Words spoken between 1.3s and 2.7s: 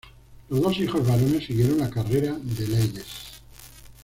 siguieron la carrera de